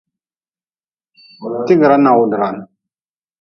[1.65, 2.55] Tigra nawdran.